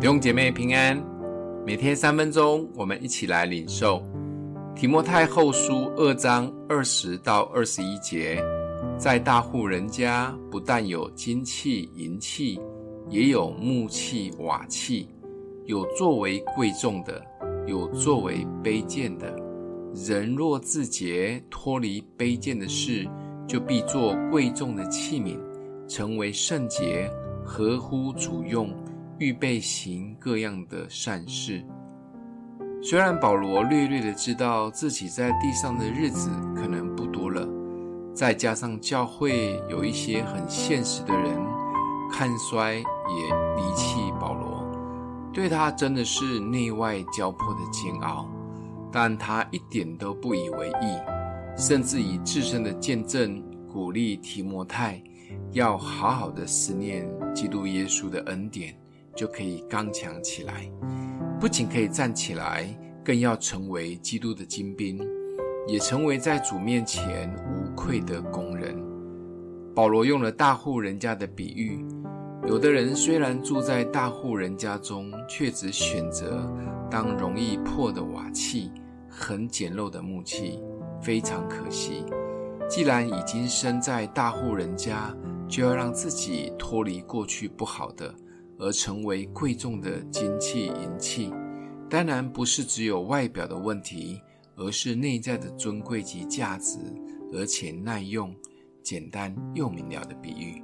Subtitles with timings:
[0.00, 0.98] 弟兄姐妹平安，
[1.66, 4.02] 每天三分钟，我们一起来领受
[4.74, 8.42] 提摩太后书二章二十到二十一节。
[8.96, 12.58] 在大户人家，不但有金器、银器，
[13.10, 15.06] 也有木器、瓦器，
[15.66, 17.22] 有作为贵重的，
[17.66, 19.36] 有作为卑贱的。
[19.94, 23.06] 人若自洁，脱离卑贱的事，
[23.46, 25.36] 就必做贵重的器皿，
[25.86, 27.06] 成为圣洁，
[27.44, 28.74] 合乎主用。
[29.20, 31.62] 预备行各样的善事。
[32.82, 37.46] 虽然保罗略略的知道自己在地上的日子可能不多了，
[38.14, 41.38] 再加上教会有一些很现实的人
[42.10, 42.82] 看衰也
[43.56, 44.64] 离弃保罗，
[45.34, 48.26] 对他真的是内外交迫的煎熬。
[48.90, 50.98] 但他一点都不以为意，
[51.56, 55.00] 甚至以自身的见证鼓励提摩太，
[55.52, 58.74] 要好好的思念基督耶稣的恩典。
[59.14, 60.70] 就可以刚强起来，
[61.38, 62.66] 不仅可以站起来，
[63.04, 65.00] 更要成为基督的精兵，
[65.66, 68.76] 也成为在主面前无愧的工人。
[69.74, 71.84] 保罗用了大户人家的比喻，
[72.46, 76.50] 有的人虽然住在大户人家中，却只选择
[76.90, 78.70] 当容易破的瓦器，
[79.08, 80.60] 很简陋的木器，
[81.00, 82.04] 非常可惜。
[82.68, 85.14] 既然已经身在大户人家，
[85.48, 88.14] 就要让自己脱离过去不好的。
[88.60, 91.32] 而成为贵重的金器银器，
[91.88, 94.20] 当然不是只有外表的问题，
[94.56, 96.78] 而是内在的尊贵及价值，
[97.32, 98.34] 而且耐用、
[98.82, 100.62] 简单又明了的比喻。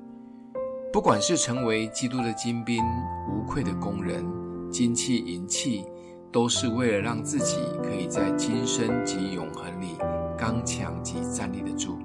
[0.93, 2.83] 不管是成为基督的精兵、
[3.31, 4.25] 无愧的工人，
[4.71, 5.85] 金器银器，
[6.31, 9.97] 都是为了让自己可以在今生及永恒里
[10.39, 11.99] 刚强及站立得住，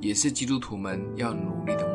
[0.00, 1.89] 也是基督徒们要努力的。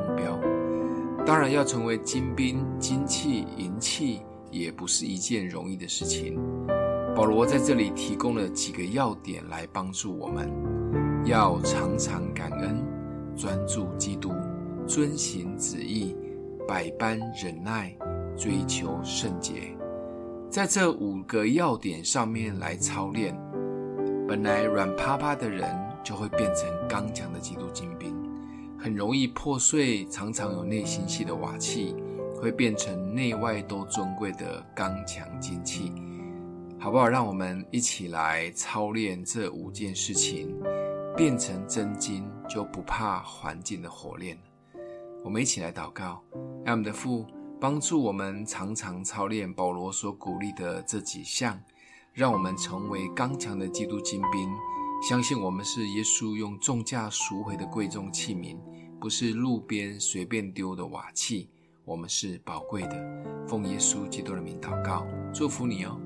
[1.25, 6.39] 当然，要成为精兵、金器、银器，也不是一件容易的事情。
[7.15, 10.51] 保罗在这里提供了几个要点来帮助我们：
[11.25, 12.85] 要常常感恩，
[13.35, 14.33] 专注基督，
[14.85, 16.15] 遵行旨意，
[16.67, 17.97] 百般忍耐，
[18.37, 19.75] 追求圣洁。
[20.47, 23.35] 在这五个要点上面来操练，
[24.27, 28.13] 本来软趴趴的人就会变成刚强的基督精兵。
[28.77, 31.95] 很容易破碎，常常有内心戏的瓦器，
[32.35, 35.91] 会变成内外都尊贵的刚强金器，
[36.79, 37.07] 好不好？
[37.07, 40.55] 让我们一起来操练这五件事情，
[41.15, 44.37] 变成真金，就不怕环境的火炼。
[45.23, 46.21] 我们一起来祷告，
[46.63, 47.25] 让我们的父
[47.59, 51.59] 帮助我们常常操练保罗所鼓励的这几项，
[52.13, 54.49] 让我们成为刚强的基督精兵。
[55.07, 58.57] 相信我们是耶稣用重价赎回的贵重器皿，
[58.99, 61.47] 不是路边随便丢的瓦器。
[61.83, 66.01] 我们是宝贵的，奉耶稣基督的名祷告，祝福你哦。